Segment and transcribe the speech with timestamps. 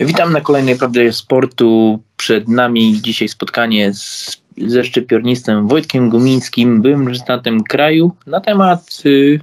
[0.00, 1.98] Witam na kolejnej Prawdzie Sportu.
[2.16, 9.40] Przed nami dzisiaj spotkanie z, ze szczypiornistem Wojtkiem Gumińskim, byłym reprezentantem kraju na temat y,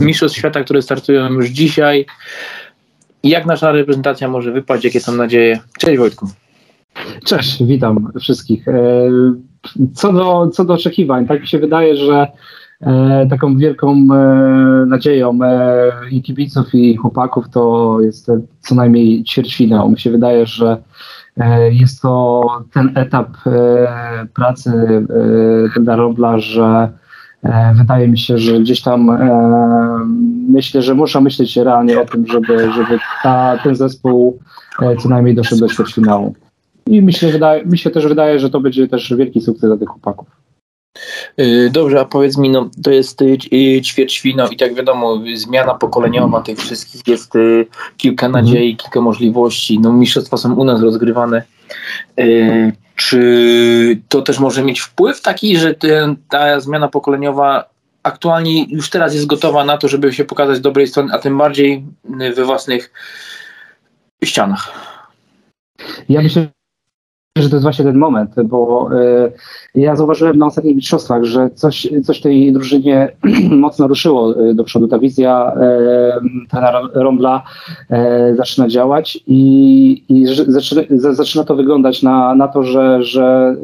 [0.00, 2.06] Mistrzostw Świata, które startują już dzisiaj.
[3.24, 4.84] Jak nasza reprezentacja może wypaść?
[4.84, 5.60] Jakie są nadzieje?
[5.78, 6.28] Cześć Wojtku.
[7.24, 8.68] Cześć, witam wszystkich.
[8.68, 9.10] E,
[9.94, 12.26] co do, co do oczekiwań, tak mi się wydaje, że
[12.82, 15.38] e, taką wielką e, nadzieją
[16.10, 18.30] i kibiców, i chłopaków to jest
[18.60, 19.90] co najmniej ćwierćfinał.
[19.90, 20.76] Mi się wydaje, że
[21.70, 23.28] jest to ten etap
[24.34, 24.72] pracy
[25.80, 26.88] dla Robla, że
[27.74, 29.18] wydaje mi się, że gdzieś tam
[30.48, 34.38] myślę, że muszę myśleć realnie o tym, żeby, żeby ta, ten zespół
[35.02, 36.34] co najmniej doszedł do ćwierćfinału.
[36.86, 39.88] I myślę, wydaje, mi się też wydaje, że to będzie też wielki sukces dla tych
[39.88, 40.41] chłopaków.
[41.40, 45.74] Y, dobrze, a powiedz mi, no to jest y, y, ćwierćwino i tak wiadomo, zmiana
[45.74, 47.32] pokoleniowa tych wszystkich jest
[47.96, 48.44] kilka mhm.
[48.44, 49.78] nadziei, kilka możliwości.
[49.78, 51.42] No mistrzostwa są u nas rozgrywane.
[52.96, 57.64] Czy to też może mieć wpływ taki, że ten, ta zmiana pokoleniowa
[58.02, 61.38] aktualnie już teraz jest gotowa na to, żeby się pokazać z dobrej strony, a tym
[61.38, 61.84] bardziej
[62.34, 62.92] we własnych
[64.24, 64.72] ścianach?
[66.08, 66.46] Ja myślę,
[67.36, 69.32] że to jest właśnie ten moment, bo y,
[69.74, 73.12] ja zauważyłem na ostatnich mistrzostwach, że coś, coś tej drużynie
[73.50, 74.88] mocno ruszyło y, do przodu.
[74.88, 75.52] Ta wizja
[76.44, 77.42] y, trenera Rombla
[77.90, 83.56] y, zaczyna działać i, i zaczyna, zaczyna, to wyglądać na, na to, że, że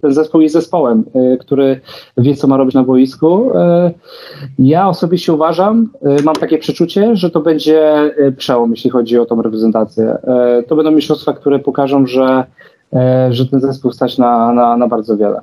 [0.00, 1.04] ten zespół jest zespołem,
[1.40, 1.80] który
[2.18, 3.50] wie, co ma robić na boisku.
[4.58, 5.88] Ja osobiście uważam,
[6.24, 10.18] mam takie przeczucie, że to będzie przełom, jeśli chodzi o tą reprezentację.
[10.68, 12.44] To będą mistrzostwa, które pokażą, że
[13.30, 15.40] że ten zespół stać na, na, na bardzo wiele.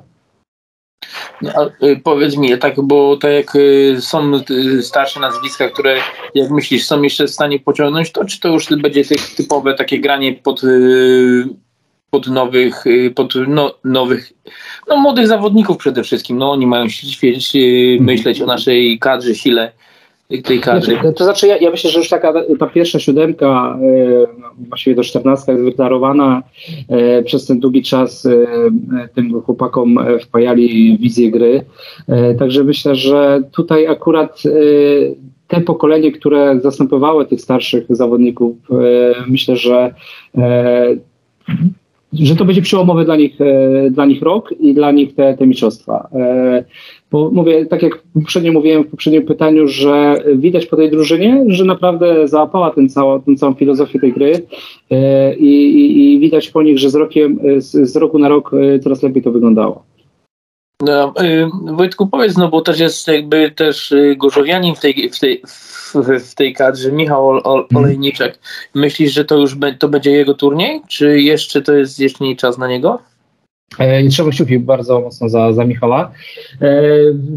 [1.42, 5.96] No, y, powiedz mi, tak, bo tak jak y, są y, starsze nazwiska, które
[6.34, 9.02] jak myślisz, są jeszcze w stanie pociągnąć, to czy to już będzie
[9.36, 10.62] typowe takie granie pod,
[12.10, 14.32] pod nowych, pod no, nowych,
[14.88, 16.38] no młodych zawodników przede wszystkim.
[16.38, 16.86] No oni mają
[18.00, 19.72] myśleć o naszej kadrze, sile
[20.28, 20.94] tej kadry.
[20.94, 25.04] Znaczy, to znaczy, ja, ja, myślę, że już taka ta pierwsza siódemka, e, właściwie do
[25.04, 26.42] 14 jest wyklarowana.
[26.88, 31.64] E, przez ten długi czas e, tym chłopakom wpajali wizję gry.
[32.08, 34.50] E, także myślę, że tutaj akurat e,
[35.48, 38.74] te pokolenie, które zastępowały tych starszych zawodników, e,
[39.28, 39.94] myślę, że
[42.12, 43.38] że to będzie przełomowy dla nich,
[43.90, 46.08] dla nich rok i dla nich te, te mistrzostwa.
[47.10, 51.64] Bo mówię, tak jak poprzednio mówiłem w poprzednim pytaniu, że widać po tej drużynie, że
[51.64, 54.46] naprawdę załapała ten całą, tę całą filozofię tej gry
[54.90, 58.50] e, i, i, i widać po nich, że z, rokiem, z, z roku na rok
[58.54, 59.84] e, coraz lepiej to wyglądało.
[60.82, 61.14] No,
[61.64, 65.42] Wojtku, powiedz, no bo też jest jakby też Gorzowianin w tej, w tej,
[66.20, 67.64] w, tej kadrze, Michał mhm.
[67.74, 68.38] Olejniczek.
[68.74, 72.36] Myślisz, że to już be, to będzie jego turniej, czy jeszcze to jest jeszcze nie
[72.36, 72.98] czas na niego?
[73.78, 76.10] E, I trzeba kciuki bardzo mocno za, za Michała.
[76.62, 76.90] E,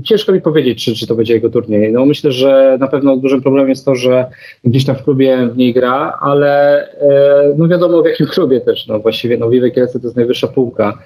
[0.03, 1.91] ciężko mi powiedzieć, czy, czy to będzie jego turniej.
[1.91, 4.25] No myślę, że na pewno dużym problemem jest to, że
[4.63, 8.87] gdzieś tam w klubie w niej gra, ale e, no wiadomo w jakim klubie też.
[8.87, 10.97] No właściwie no Vivek to jest najwyższa półka.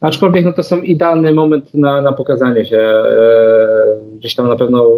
[0.00, 2.92] Aczkolwiek no to są idealny moment na, na pokazanie się.
[4.16, 4.90] Gdzieś tam na pewno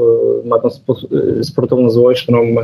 [0.44, 0.68] ma tą
[1.42, 2.56] sportową złość, którą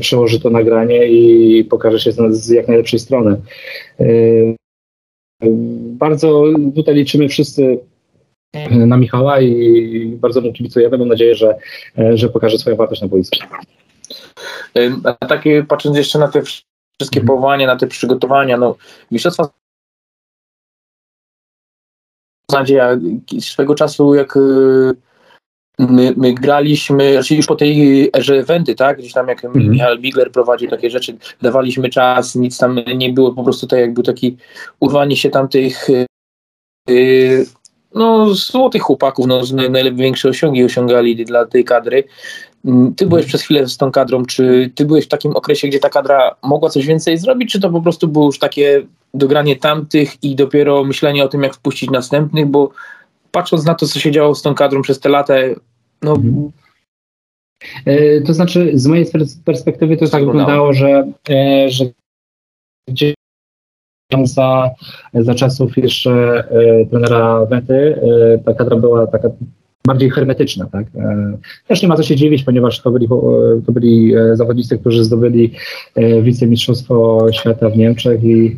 [0.00, 3.36] przełoży to nagranie i pokaże się z jak najlepszej strony.
[5.98, 6.44] Bardzo
[6.74, 7.78] tutaj liczymy wszyscy
[8.70, 10.98] na Michała i bardzo mu kibicujemy.
[10.98, 11.56] Mam nadzieję, że,
[12.14, 13.36] że pokaże swoją wartość na boisku.
[15.04, 17.26] A takie patrząc jeszcze na te wszystkie mhm.
[17.26, 18.76] powołania, na te przygotowania, no
[19.10, 19.50] mistrzostwa
[22.52, 22.98] nadzieja
[23.40, 24.38] swego czasu jak
[25.78, 28.98] my, my graliśmy, znaczy już po tej erze eventy, tak?
[28.98, 29.70] Gdzieś tam jak mm.
[29.70, 33.94] Michał Bigler prowadził takie rzeczy, dawaliśmy czas, nic tam nie było, po prostu tak jak
[33.94, 34.36] był taki
[34.80, 35.88] urwanie się tamtych
[36.88, 37.46] yy,
[37.94, 42.04] no złotych chłopaków, no największe osiągi osiągali dla tej kadry.
[42.64, 45.78] Mm, ty byłeś przez chwilę z tą kadrą, czy ty byłeś w takim okresie, gdzie
[45.78, 48.82] ta kadra mogła coś więcej zrobić, czy to po prostu było już takie
[49.14, 52.70] dogranie tamtych i dopiero myślenie o tym, jak wpuścić następnych, bo
[53.34, 55.34] patrząc na to, co się działo z tą kadrą przez te lata,
[56.02, 56.12] no...
[56.12, 56.50] Mhm.
[57.86, 59.06] E, to znaczy, z mojej
[59.44, 61.84] perspektywy to tak wyglądało, że, e, że
[62.88, 63.14] gdzieś
[64.24, 64.70] za,
[65.14, 68.00] za czasów jeszcze e, trenera Wenty
[68.44, 69.28] ta kadra była taka
[69.86, 70.66] bardziej hermetyczna.
[70.72, 70.86] Tak?
[71.68, 73.08] Też nie ma co się dziwić, ponieważ to byli,
[73.66, 75.50] to byli zawodnicy, którzy zdobyli
[76.22, 78.56] wicemistrzostwo świata w Niemczech i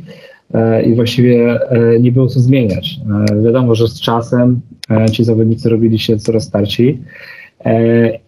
[0.87, 3.01] i właściwie e, nie było co zmieniać.
[3.31, 4.61] E, wiadomo, że z czasem
[5.13, 6.99] ci zawodnicy robili się coraz starsi.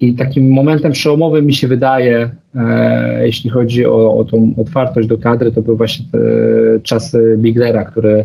[0.01, 2.31] I takim momentem przełomowym mi się wydaje,
[3.21, 6.07] jeśli chodzi o, o tą otwartość do kadry, to był właśnie
[6.83, 8.25] czasy Biglera, który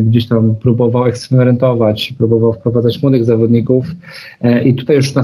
[0.00, 3.86] gdzieś tam próbował eksperymentować, próbował wprowadzać młodych zawodników
[4.64, 5.14] i tutaj już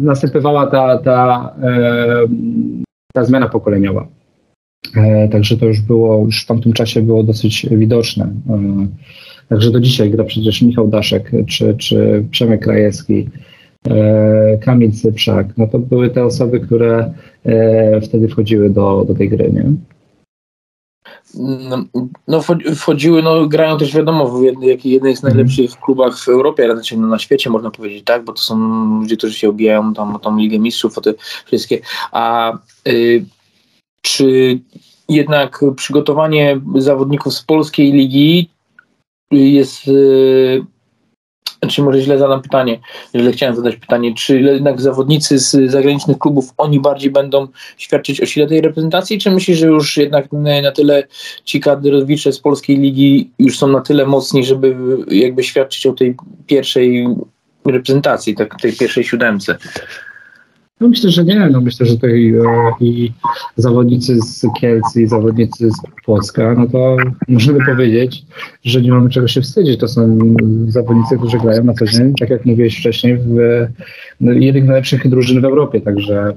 [0.00, 1.54] następowała ta, ta,
[3.12, 4.06] ta zmiana pokoleniowa.
[4.96, 8.24] E, także to już było, już w tamtym czasie było dosyć widoczne.
[8.24, 8.86] E,
[9.48, 13.28] także do dzisiaj gra przecież Michał Daszek czy, czy Przemek Krajewski,
[13.88, 15.46] e, Kamil Cyprzak.
[15.56, 17.12] No to były te osoby, które
[18.02, 19.64] wtedy wchodziły do, do tej gry, nie?
[21.34, 21.84] No,
[22.28, 22.42] no
[22.74, 24.42] wchodziły, no grają też wiadomo w
[24.84, 28.42] jednej, z najlepszych klubach w Europie, raczej no, na świecie można powiedzieć, tak, bo to
[28.42, 28.56] są
[29.00, 31.14] ludzie, którzy się obijają tam tą Ligę Mistrzów, o te
[31.46, 31.78] wszystkie,
[32.12, 32.52] a
[32.88, 33.24] y,
[34.02, 34.58] czy
[35.08, 38.50] jednak przygotowanie zawodników z polskiej ligi
[39.30, 39.86] jest.
[39.86, 40.64] Yy,
[41.68, 42.80] czy może źle zadam pytanie,
[43.14, 48.26] źle chciałem zadać pytanie, czy jednak zawodnicy z zagranicznych klubów, oni bardziej będą świadczyć o
[48.26, 50.32] sile tej reprezentacji, czy myślisz, że już jednak
[50.62, 51.06] na tyle
[51.44, 54.76] ci kadrowicze z polskiej ligi już są na tyle mocni, żeby
[55.08, 56.16] jakby świadczyć o tej
[56.46, 57.06] pierwszej
[57.64, 59.58] reprezentacji, tak, tej pierwszej siódemce?
[60.82, 61.50] No myślę, że nie.
[61.50, 63.12] No myślę, że tutaj e, i
[63.56, 66.96] zawodnicy z Kielc i zawodnicy z Płocka, no to
[67.28, 68.24] możemy powiedzieć,
[68.64, 69.80] że nie mamy czego się wstydzić.
[69.80, 70.18] To są
[70.66, 73.36] zawodnicy, którzy grają na co dzień, tak jak mówiłeś wcześniej, w
[74.20, 76.32] no, jednych najlepszych drużyn w Europie, także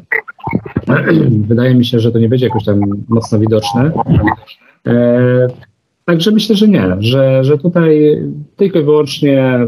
[1.49, 3.91] wydaje mi się, że to nie będzie jakoś tam mocno widoczne.
[6.05, 8.21] Także myślę, że nie, że, że tutaj
[8.55, 9.67] tylko i wyłącznie e,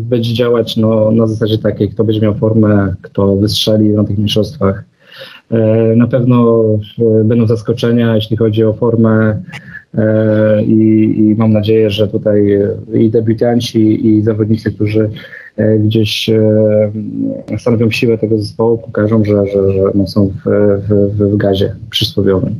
[0.00, 4.84] będzie działać no, na zasadzie takiej, kto będzie miał formę, kto wystrzeli na tych mistrzostwach.
[5.50, 6.64] E, na pewno
[6.98, 9.42] e, będą zaskoczenia, jeśli chodzi o formę
[10.66, 12.58] i, i mam nadzieję, że tutaj
[12.94, 15.10] i debiutanci, i zawodnicy, którzy
[15.78, 16.30] gdzieś
[17.58, 20.50] stanowią siłę tego zespołu, pokażą, że, że, że no są w,
[20.88, 22.54] w, w gazie przysłowiowym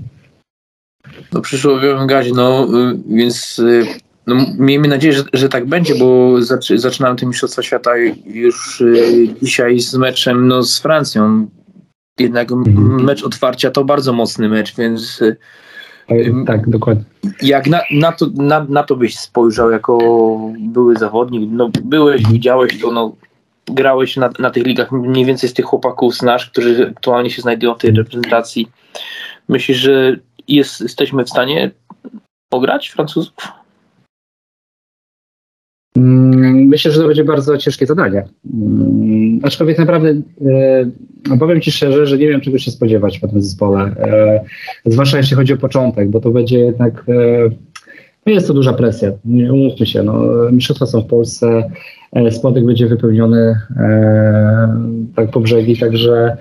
[1.32, 3.86] no, przysłowiowym gazie, no y, więc y,
[4.26, 6.34] no, miejmy nadzieję, że, że tak będzie, bo
[6.76, 7.90] zaczynamy te Mistrzostwa Świata
[8.26, 11.46] już y, dzisiaj z meczem no, z Francją.
[12.18, 13.04] Jednak mhm.
[13.04, 15.22] mecz otwarcia to bardzo mocny mecz, więc
[16.46, 17.04] tak, dokładnie.
[17.42, 19.98] Jak na, na, to, na, na to byś spojrzał jako
[20.58, 23.16] były zawodnik, no byłeś, widziałeś to, no
[23.66, 27.74] grałeś na, na tych ligach, mniej więcej z tych chłopaków znasz, którzy aktualnie się znajdują
[27.74, 28.68] w tej reprezentacji.
[29.48, 30.16] Myślisz, że
[30.54, 31.70] jest, jesteśmy w stanie
[32.48, 33.34] pograć Francuzów?
[35.96, 38.24] Mm, myślę, że to będzie bardzo ciężkie zadanie.
[38.54, 40.08] Mm, aczkolwiek naprawdę
[41.30, 43.82] e, powiem Ci szczerze, że nie wiem czego się spodziewać po tym zespole.
[43.82, 44.40] E,
[44.86, 47.50] zwłaszcza jeśli chodzi o początek, bo to będzie jednak e,
[48.26, 49.12] no jest to duża presja.
[49.24, 51.70] Nie umówmy się, no, mistrzostwa są w Polsce,
[52.12, 54.89] e, spodek będzie wypełniony e,
[55.30, 56.36] po brzegi, także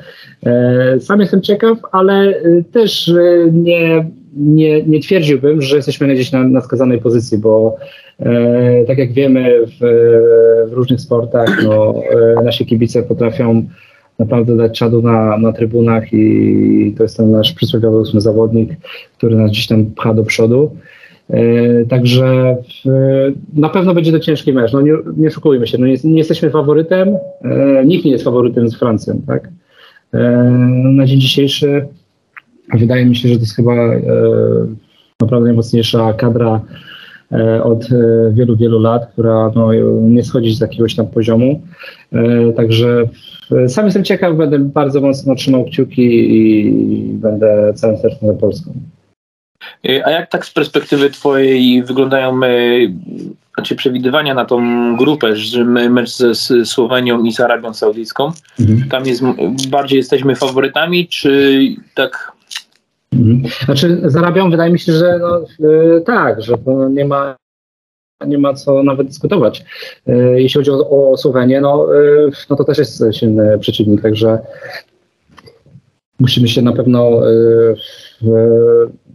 [0.46, 4.06] e, sam jestem ciekaw, ale e, też e, nie,
[4.38, 7.78] nie, nie twierdziłbym, że jesteśmy gdzieś na, na skazanej pozycji, bo
[8.20, 9.80] e, tak jak wiemy w,
[10.70, 11.94] w różnych sportach, no,
[12.44, 13.64] nasi kibice potrafią
[14.20, 18.70] naprawdę dać czadu na, na trybunach i to jest ten nasz przysłowiowy zawodnik,
[19.18, 20.78] który nas gdzieś tam pcha do przodu.
[21.30, 22.58] E, także
[23.54, 24.74] na pewno będzie to ciężki mecz.
[24.74, 28.70] No nie, nie szukujmy się, no nie, nie, jesteśmy faworytem, e, nikt nie jest faworytem
[28.70, 29.50] z Francją, tak?
[30.14, 30.20] E,
[30.84, 31.88] na dzień dzisiejszy
[32.74, 33.76] wydaje mi się, że to jest chyba
[35.22, 36.62] naprawdę najmocniejsza kadra
[37.64, 37.88] od
[38.32, 41.62] wielu, wielu lat, która no, nie schodzi z jakiegoś tam poziomu.
[42.56, 43.04] Także
[43.68, 46.74] sam jestem ciekaw, będę bardzo mocno trzymał kciuki i
[47.14, 48.74] będę całym sercem za Polską.
[49.86, 52.94] Y, a jak tak z perspektywy twojej wyglądają y,
[53.54, 58.32] znaczy przewidywania na tą grupę, że my mecz ze Słowenią i z Arabią Saudyjską?
[58.60, 58.90] Mhm.
[58.90, 59.22] Tam jest
[59.70, 61.62] bardziej jesteśmy faworytami, czy
[61.96, 62.32] tak?
[63.14, 63.44] Mhm.
[63.66, 66.54] Znaczy z Arabią wydaje mi się, że no, yy, tak, że
[66.90, 67.36] nie ma
[68.28, 69.66] nie ma co nawet dyskutować.
[70.08, 74.40] Yy, jeśli chodzi o, o Słowenię, no, yy, no to też jest silny przeciwnik, także
[76.20, 77.22] musimy się na pewno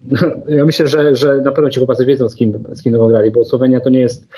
[0.49, 3.31] ja myślę, że, że na pewno ci chłopacy wiedzą, z kim, z kim będą grali,
[3.31, 4.29] bo Słowenia to nie jest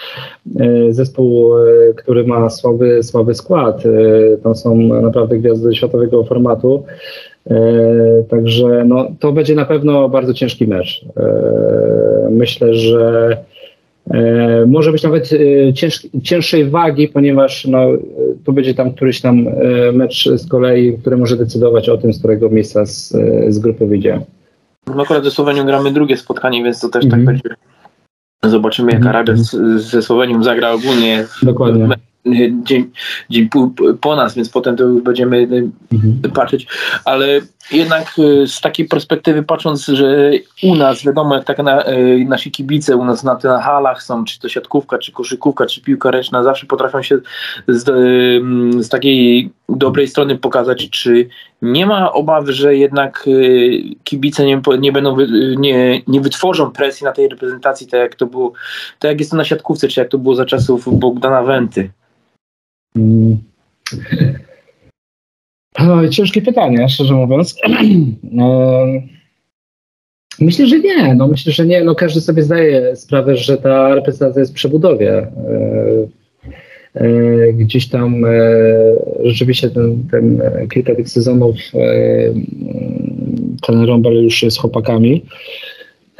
[0.60, 1.62] e, zespół, e,
[1.96, 3.82] który ma słaby, słaby skład.
[3.86, 6.84] E, tam są naprawdę gwiazdy światowego formatu.
[8.28, 11.04] Także no, to będzie na pewno bardzo ciężki mecz.
[12.30, 13.36] Myślę, że
[14.66, 15.30] może być nawet
[15.74, 17.86] cięż, cięższej wagi, ponieważ no,
[18.44, 19.46] to będzie tam któryś tam
[19.92, 23.12] mecz z kolei, który może decydować o tym, z którego miejsca z,
[23.48, 24.20] z grupy wyjdzie.
[24.86, 27.24] No akurat ze Słowenią gramy drugie spotkanie, więc to też mm -hmm.
[27.26, 27.40] tak mhm.
[27.42, 27.56] będzie.
[28.44, 29.16] Zobaczymy, jak mm -hmm.
[29.16, 29.50] Arabia z,
[29.82, 31.26] ze Słowenią zagra ogólnie.
[31.42, 31.88] Dokładnie.
[32.64, 32.90] dzień,
[33.30, 33.48] dzień
[34.00, 35.48] po nas, więc potem to już będziemy
[35.92, 36.32] mhm.
[36.34, 36.66] patrzeć,
[37.04, 37.40] ale
[37.72, 38.14] jednak
[38.46, 40.30] z takiej perspektywy patrząc, że
[40.62, 41.84] u nas, wiadomo jak tak na,
[42.26, 46.10] nasi kibice u nas na, na halach są, czy to siatkówka, czy koszykówka, czy piłka
[46.10, 47.18] ręczna, zawsze potrafią się
[47.68, 47.84] z,
[48.84, 51.28] z takiej dobrej strony pokazać, czy
[51.62, 53.28] nie ma obawy, że jednak
[54.04, 55.16] kibice nie, nie będą,
[55.56, 58.52] nie, nie wytworzą presji na tej reprezentacji, tak jak to było,
[58.98, 61.90] tak jak jest to na siatkówce, czy jak to było za czasów Bogdana Wenty?
[66.10, 67.56] Ciężkie pytanie, szczerze mówiąc.
[70.38, 71.14] E, myślę, że nie.
[71.14, 71.84] No, myślę, że nie.
[71.84, 75.12] No, każdy sobie zdaje sprawę, że ta reprezentacja jest w przebudowie.
[75.18, 75.28] E,
[76.94, 78.24] e, gdzieś tam
[79.24, 81.56] rzeczywiście ten, ten kilka tych sezonów
[83.66, 85.24] ten Rombel już jest chłopakami.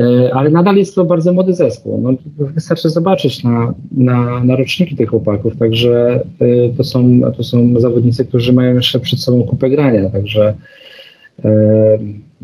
[0.00, 2.00] E, ale nadal jest to bardzo młody zespół.
[2.00, 7.81] No, wystarczy zobaczyć na, na, na roczniki tych chłopaków, także e, to są, to są
[7.81, 10.55] zawodnicy, którzy mają jeszcze przed sobą kupę grania, także
[11.45, 11.99] e,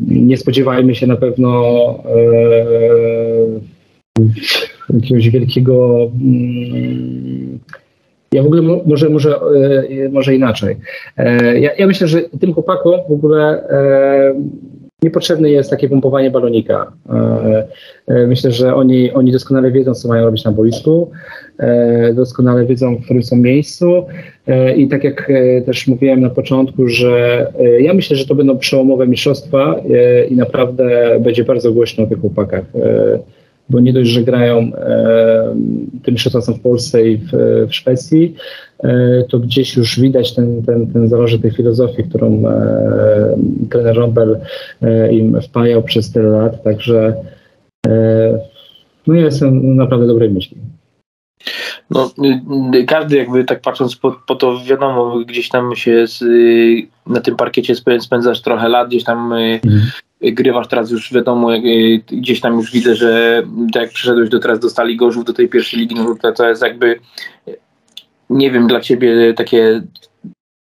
[0.07, 2.03] nie spodziewajmy się na pewno
[4.93, 7.59] jakiegoś wielkiego mm,
[8.31, 9.39] ja w ogóle może, może,
[10.11, 10.75] może inaczej.
[11.59, 13.63] Ja, ja myślę, że tym chłopakom w ogóle
[15.03, 16.91] niepotrzebne jest takie pompowanie balonika.
[17.09, 17.67] E,
[18.07, 21.11] e, myślę, że oni, oni doskonale wiedzą, co mają robić na boisku,
[21.59, 24.05] e, doskonale wiedzą, w którym są miejscu
[24.77, 25.31] i tak jak
[25.65, 27.47] też mówiłem na początku, że
[27.79, 29.75] ja myślę, że to będą przełomowe mistrzostwa
[30.29, 32.63] i naprawdę będzie bardzo głośno o tych chłopakach
[33.69, 35.55] bo nie dość, że grają e,
[36.03, 37.31] tym mistrzostwa w Polsce i w,
[37.69, 38.35] w Szwecji,
[38.83, 43.35] e, to gdzieś już widać ten, ten, ten założek tej filozofii, którą e,
[43.69, 44.39] trener Rombel
[44.81, 47.15] e, im wpajał przez tyle lat, także
[47.87, 48.39] e,
[49.07, 50.57] no ja jestem naprawdę dobrej myśli.
[51.89, 52.11] No,
[52.75, 56.23] y, każdy jakby tak patrząc po, po, to wiadomo, gdzieś tam się z,
[57.07, 59.61] na tym parkiecie spędzasz trochę lat, gdzieś tam mm
[60.23, 61.49] grywasz teraz już wiadomo,
[62.11, 65.49] gdzieś tam już widzę, że tak jak przyszedłeś do teraz do Stali Gorzów, do tej
[65.49, 66.99] pierwszej ligi, no to, to jest jakby
[68.29, 69.81] nie wiem, dla ciebie takie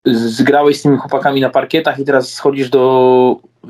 [0.05, 3.69] zgrałeś z tymi chłopakami na parkietach i teraz schodzisz do, y,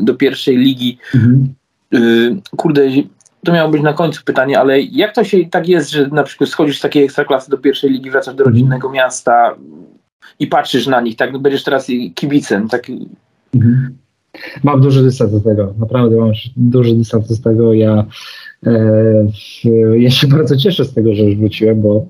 [0.00, 0.98] do pierwszej ligi.
[1.14, 1.54] Mhm.
[1.94, 2.82] Y, kurde,
[3.44, 6.50] to miało być na końcu pytanie, ale jak to się tak jest, że na przykład
[6.50, 8.94] schodzisz z takiej ekstraklasy do pierwszej ligi, wracasz do rodzinnego mhm.
[8.94, 9.54] miasta
[10.38, 11.38] i patrzysz na nich, tak?
[11.38, 12.86] Będziesz teraz kibicem, tak?
[13.54, 13.98] Mhm.
[14.64, 17.74] Mam duży dystans do tego, naprawdę mam duży dystans do tego.
[17.74, 18.06] Ja,
[18.66, 19.26] e,
[19.98, 22.06] ja się bardzo cieszę z tego, że już wróciłem, bo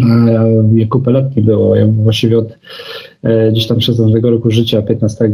[0.00, 1.76] e, kupę lat nie było.
[1.76, 2.58] Ja właściwie od
[3.22, 5.30] e, gdzieś tam 16 roku życia, 15, e,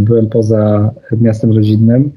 [0.00, 0.90] byłem poza
[1.20, 2.12] miastem rodzinnym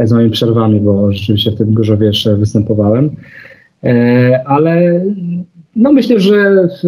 [0.00, 3.16] z moimi przerwami, bo rzeczywiście w tym Gorzowie jeszcze występowałem.
[3.84, 5.04] E, ale
[5.76, 6.86] no myślę, że w,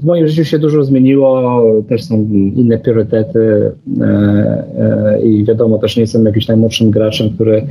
[0.00, 4.04] w, moim życiu się dużo zmieniło, też są inne priorytety e,
[4.78, 7.66] e, i wiadomo, też nie jestem jakimś najmłodszym graczem, który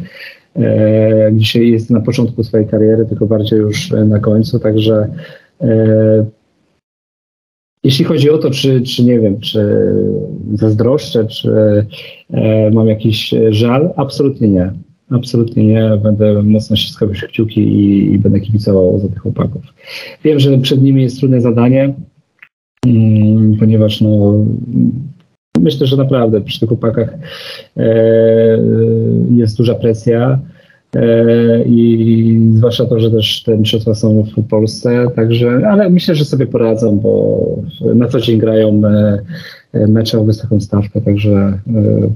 [0.56, 5.08] e, dzisiaj jest na początku swojej kariery, tylko bardziej już na końcu, także
[5.62, 6.26] e,
[7.84, 9.92] jeśli chodzi o to, czy, czy nie wiem, czy
[10.54, 11.86] zazdroszczę, czy
[12.32, 14.74] e, mam jakiś żal, absolutnie nie.
[15.12, 16.00] Absolutnie nie.
[16.04, 19.62] Będę mocno ściskał już kciuki i, i, będę kibicował za tych chłopaków.
[20.24, 21.94] Wiem, że przed nimi jest trudne zadanie,
[22.86, 24.46] mm, ponieważ no,
[25.60, 27.14] myślę, że naprawdę przy tych chłopakach
[27.78, 28.60] e,
[29.32, 30.40] jest duża presja.
[30.96, 36.26] E, I zwłaszcza to, że też te mistrzostwa są w Polsce, także, ale myślę, że
[36.26, 37.40] sobie poradzą, bo
[37.96, 38.82] na co dzień grają
[39.74, 42.10] e, mecze o wysoką stawkę, także e,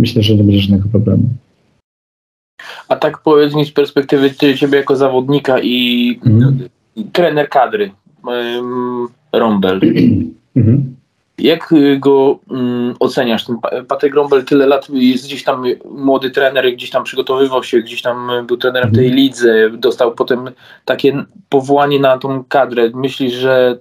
[0.00, 1.28] myślę, że nie będzie żadnego problemu.
[2.88, 6.68] A tak powiedz mi z perspektywy ciebie jako zawodnika i mm.
[7.12, 7.90] trener kadry,
[8.24, 9.80] um, Rombel.
[10.56, 10.96] Mm.
[11.38, 13.44] Jak go um, oceniasz?
[13.44, 13.56] Ten
[13.88, 18.30] Patryk Rombel tyle lat jest gdzieś tam młody trener, gdzieś tam przygotowywał się, gdzieś tam
[18.46, 19.16] był trenerem tej mhm.
[19.16, 20.50] lidze, dostał potem
[20.84, 22.90] takie powołanie na tą kadrę.
[22.94, 23.78] Myślisz, że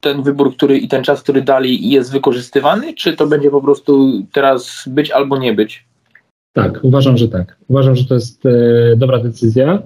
[0.00, 4.12] ten wybór, który i ten czas, który dali jest wykorzystywany, czy to będzie po prostu
[4.32, 5.89] teraz być albo nie być?
[6.52, 7.56] Tak, uważam, że tak.
[7.68, 9.82] Uważam, że to jest e, dobra decyzja.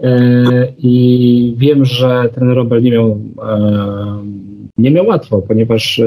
[0.00, 4.24] E, I wiem, że ten Robert nie miał, e,
[4.78, 6.06] nie miał łatwo, ponieważ e,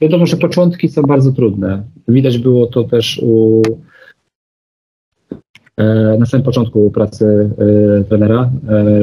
[0.00, 1.82] wiadomo, że początki są bardzo trudne.
[2.08, 3.62] Widać było to też u,
[5.76, 7.50] e, na samym początku pracy
[8.00, 8.50] e, trenera,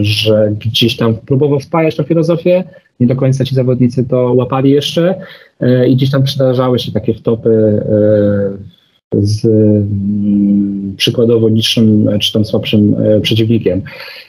[0.02, 2.64] że gdzieś tam próbował wpajać tą filozofię,
[3.00, 5.16] nie do końca ci zawodnicy to łapali jeszcze
[5.88, 7.82] i gdzieś tam przydarzały się takie wtopy
[9.20, 13.82] z mm, przykładowo niższym czy tam słabszym e, przeciwnikiem.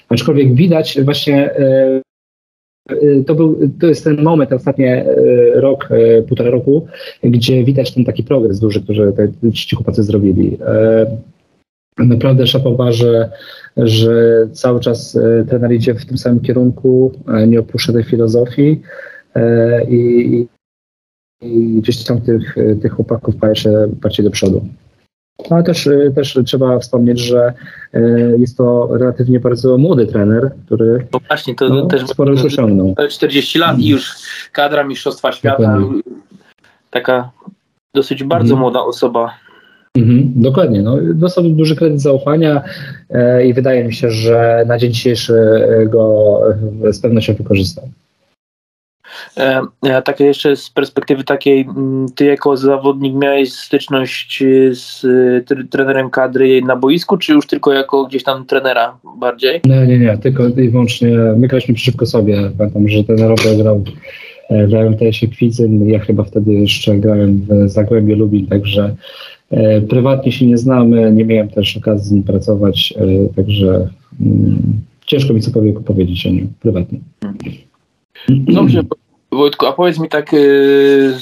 [0.08, 2.00] Aczkolwiek widać właśnie e,
[3.26, 4.84] to, był, to jest ten moment, ostatni
[5.54, 5.88] rok,
[6.28, 6.86] półtora roku,
[7.22, 9.12] gdzie widać ten taki progres duży, który
[9.52, 10.58] ci chłopacy zrobili.
[11.98, 13.30] Naprawdę szapowa, że,
[13.76, 14.12] że
[14.52, 17.12] cały czas trener idzie w tym samym kierunku,
[17.46, 18.80] nie opuszcza tej filozofii
[19.88, 20.46] i,
[21.42, 24.66] i gdzieś tam tych, tych chłopaków patrzy, patrzy do przodu.
[25.50, 27.52] No ale też, też trzeba wspomnieć, że
[27.92, 28.00] e,
[28.38, 32.94] jest to relatywnie bardzo młody trener, który no właśnie, to no, też sporo już osiągnął.
[33.10, 34.14] 40 lat i już
[34.52, 36.02] kadra Mistrzostwa Świata, Dokładnie.
[36.90, 37.30] taka
[37.94, 38.60] dosyć bardzo mhm.
[38.60, 39.34] młoda osoba.
[39.96, 40.82] Mhm, dokładnie.
[40.82, 42.62] No, dostał duży kredyt zaufania
[43.10, 45.34] e, i wydaje mi się, że na dzień dzisiejszy
[45.86, 46.40] go
[46.90, 47.88] z pewnością wykorzystał.
[49.36, 55.06] E, takie jeszcze z perspektywy takiej, mm, ty jako zawodnik miałeś styczność e, z
[55.70, 59.60] trenerem kadry na boisku, czy już tylko jako gdzieś tam trenera bardziej?
[59.64, 62.50] Nie, nie, nie, tylko i wyłącznie my graliśmy przeciwko sobie.
[62.58, 63.84] Pamiętam, że trenerowie grał
[64.48, 68.94] e, grałem w się Kwizyn, ja chyba wtedy jeszcze grałem w Zagłębie Lubin, także
[69.50, 73.88] e, prywatnie się nie znamy, nie miałem też okazji z nim pracować, e, także
[74.20, 76.98] mm, ciężko mi cokolwiek powiedzieć o nim prywatnie.
[78.28, 78.82] Dobrze,
[79.32, 81.14] Wojtku, a powiedz mi tak y,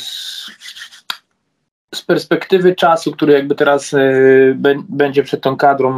[1.95, 4.57] z perspektywy czasu, który jakby teraz y,
[4.88, 5.93] będzie przed tą kadrą,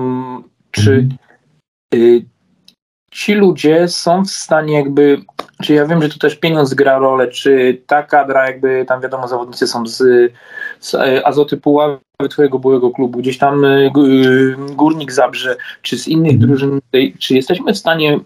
[0.70, 1.18] czy mhm.
[1.94, 2.24] y,
[3.10, 5.22] ci ludzie są w stanie jakby,
[5.62, 9.28] czy ja wiem, że tu też pieniądz gra rolę, czy ta kadra jakby, tam wiadomo,
[9.28, 10.32] zawodnicy są z,
[10.80, 11.98] z Azoty Puławy,
[12.30, 13.62] twojego byłego klubu, gdzieś tam
[14.70, 16.50] Górnik Zabrze, czy z innych mhm.
[16.50, 16.80] drużyn,
[17.18, 18.20] czy jesteśmy w stanie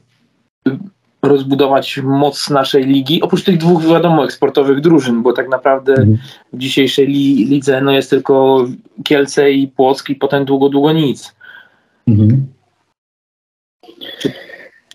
[1.27, 6.19] rozbudować moc naszej ligi, oprócz tych dwóch, wiadomo, eksportowych drużyn, bo tak naprawdę mhm.
[6.53, 8.65] w dzisiejszej li, lidze no, jest tylko
[9.05, 11.37] Kielce i Płock i potem długo, długo nic.
[12.09, 12.47] Mhm.
[14.19, 14.33] Czy,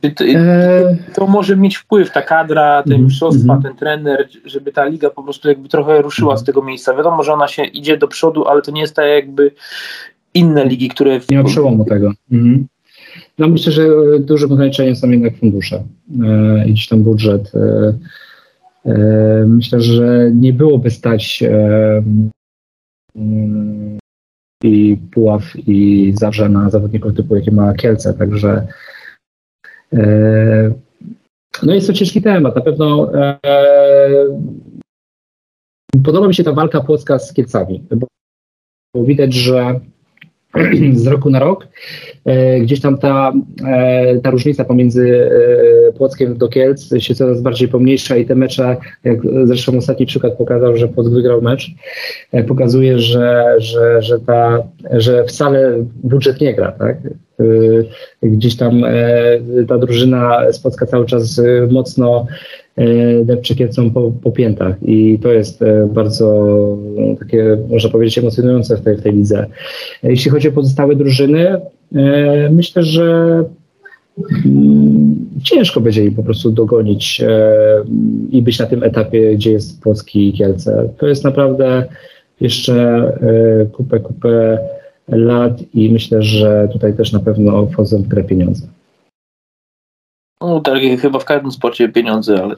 [0.02, 0.98] czy to, e...
[1.14, 3.04] to, może mieć wpływ, ta kadra, te mhm.
[3.04, 3.62] mistrzostwa, mhm.
[3.62, 6.96] ten trener, żeby ta liga po prostu jakby trochę ruszyła z tego miejsca.
[6.96, 9.52] Wiadomo, że ona się idzie do przodu, ale to nie jest tak jakby
[10.34, 11.20] inne ligi, które...
[11.30, 12.12] Nie ma przełomu tego.
[12.32, 12.68] Mhm.
[13.42, 15.84] No myślę, że dużym ograniczeniem są jednak fundusze
[16.24, 17.52] e, i gdzieś tam budżet.
[17.56, 17.94] E,
[18.86, 21.44] e, myślę, że nie byłoby stać
[23.16, 24.00] mm,
[24.64, 28.68] i Puław i Zabrze na zawodników typu, jakie ma Kielce, także
[31.64, 32.56] no jest to ciężki temat.
[32.56, 33.12] Na pewno
[36.04, 37.84] podoba mi się ta walka płocka z Kielcami,
[38.96, 39.80] bo widać, że
[40.94, 41.68] z roku na rok.
[42.26, 43.34] E, gdzieś tam ta,
[43.68, 45.30] e, ta różnica pomiędzy
[45.90, 50.34] e, Płockiem do Kielc się coraz bardziej pomniejsza i te mecze, jak zresztą ostatni przykład
[50.34, 51.72] pokazał, że Płock wygrał mecz,
[52.48, 56.72] pokazuje, że, że, że, ta, że wcale budżet nie gra.
[56.72, 56.98] Tak?
[58.24, 58.84] Gdzieś tam
[59.68, 62.26] ta drużyna z Płocka cały czas mocno
[63.24, 65.60] depcze Kielcom po, po piętach i to jest
[65.94, 66.58] bardzo
[67.20, 69.46] takie, można powiedzieć, emocjonujące w tej, w tej lidze.
[70.04, 71.62] Jeśli chodzi o pozostałe drużyny,
[71.96, 73.44] E, myślę, że
[74.46, 77.54] mm, ciężko będzie im po prostu dogonić e,
[78.32, 80.90] i być na tym etapie, gdzie jest Polski Kielce.
[80.98, 81.84] To jest naprawdę
[82.42, 82.74] jeszcze
[83.62, 84.60] e, kupę, kupę
[85.08, 88.68] lat i myślę, że tutaj też na pewno wchodzą w grę pieniądze.
[90.42, 92.56] No tak, chyba w każdym sporcie pieniądze, ale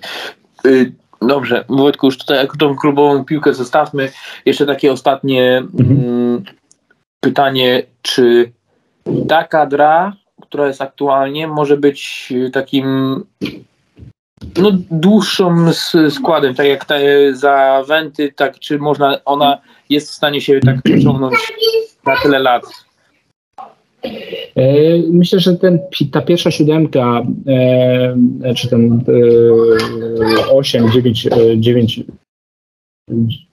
[0.65, 0.91] y,
[1.22, 4.12] dobrze, Wojtku, już tutaj tą klubową piłkę zostawmy.
[4.46, 6.00] Jeszcze takie ostatnie mhm.
[6.00, 6.43] Mm,
[7.19, 8.52] pytanie, czy
[9.28, 13.15] ta kadra, która jest aktualnie, może być takim
[14.58, 15.69] no, dłuższym
[16.10, 17.00] składem, tak jak te
[17.34, 19.58] za Wenty, tak czy można, ona
[19.89, 21.54] jest w stanie się tak ciągnąć
[22.06, 22.63] na tyle lat?
[24.55, 25.79] E, myślę, że ten,
[26.11, 29.03] ta pierwsza siódemka, e, czy ten
[30.41, 32.03] e, 8, 9, 9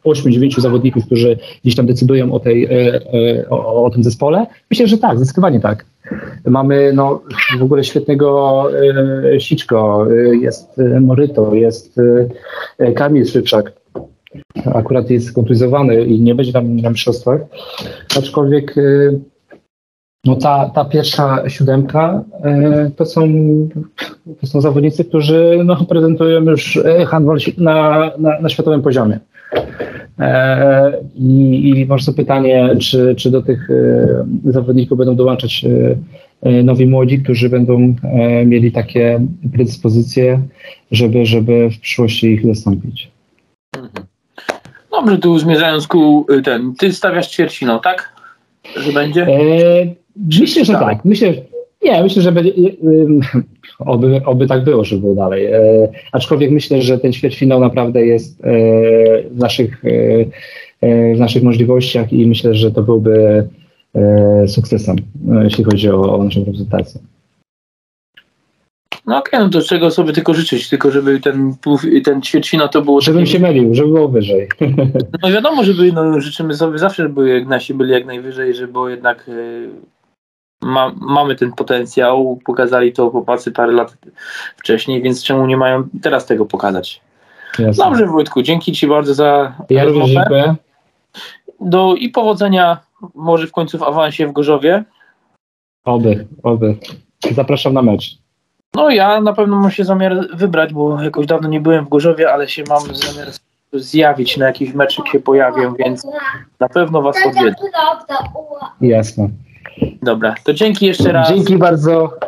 [0.04, 4.46] 8 dziewięciu zawodników, którzy gdzieś tam decydują o, tej, e, o, o, tym zespole?
[4.70, 5.84] Myślę, że tak, zdecydowanie tak.
[6.46, 7.22] Mamy no,
[7.58, 8.66] w ogóle świetnego
[9.34, 10.06] e, Siczko,
[10.40, 12.00] jest Moryto, jest
[12.94, 13.72] Kamil Szybczak.
[14.64, 17.40] Akurat jest kontuzjowany i nie będzie tam na mistrzostwach.
[18.18, 18.74] Aczkolwiek
[20.24, 22.24] no ta, ta pierwsza siódemka
[22.96, 23.28] to są,
[24.40, 29.20] to są zawodnicy, którzy no, prezentują już handball na, na, na światowym poziomie.
[30.20, 35.64] E, I, I może pytanie, czy, czy do tych e, zawodników będą dołączać
[36.42, 37.94] e, nowi młodzi, którzy będą
[38.46, 40.40] mieli takie predyspozycje,
[40.90, 43.10] żeby, żeby w przyszłości ich zastąpić.
[43.76, 44.06] Mhm.
[44.90, 48.12] Dobrze, tu zmierzając ku ten, ty stawiasz ćwierćfinał, tak?
[48.76, 49.22] Że będzie?
[49.22, 51.04] E, myślę, że tak.
[51.04, 51.34] Myślę,
[51.82, 52.52] Nie, myślę, że będzie,
[53.78, 55.46] oby, oby tak było, żeby było dalej.
[55.46, 58.52] E, aczkolwiek myślę, że ten ćwierćfinał naprawdę jest e,
[59.30, 59.84] w naszych,
[60.82, 63.48] e, w naszych możliwościach i myślę, że to byłby
[64.46, 64.96] sukcesem,
[65.42, 67.00] jeśli chodzi o, o naszą reprezentację.
[69.06, 71.54] No okej, okay, no to czego sobie tylko życzyć, tylko żeby ten,
[72.04, 73.00] ten ćwierćfinał to było...
[73.00, 73.32] Żebym takie...
[73.32, 74.48] się mylił, żeby było wyżej.
[75.22, 79.30] No wiadomo, żeby no, życzymy sobie zawsze, żeby nasi byli jak najwyżej, żeby było jednak
[80.62, 83.96] ma, mamy ten potencjał, pokazali to chłopacy parę lat
[84.56, 87.00] wcześniej, więc czemu nie mają teraz tego pokazać?
[87.58, 87.84] Jasne.
[87.84, 90.54] Dobrze Wojtku, dzięki Ci bardzo za Ja dziękuję.
[91.60, 92.80] Do, I powodzenia
[93.14, 94.84] może w końcu w awansie w Gorzowie.
[95.84, 96.76] Oby, oby.
[97.34, 98.18] Zapraszam na mecz.
[98.74, 102.32] No ja na pewno mam się zamiar wybrać, bo jakoś dawno nie byłem w Gorzowie,
[102.32, 103.28] ale się mam zamiar
[103.72, 106.06] zjawić na jakiś meczek się pojawię, więc
[106.60, 107.54] na pewno Was odwiedzę.
[108.80, 109.28] Jasne.
[110.02, 111.28] Dobra, to dzięki jeszcze raz.
[111.28, 112.18] Dzięki bardzo.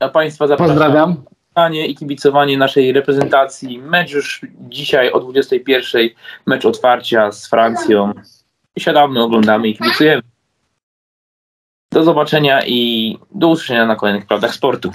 [0.00, 0.76] A Państwa zapraszam.
[0.76, 1.24] Pozdrawiam.
[1.88, 3.78] I kibicowanie naszej reprezentacji.
[3.78, 6.08] Mecz już dzisiaj o 21.
[6.46, 8.12] Mecz otwarcia z Francją.
[8.78, 10.22] Siadamy, oglądamy i kibicujemy.
[11.92, 14.90] Do zobaczenia i do usłyszenia na kolejnych prawdach sportu.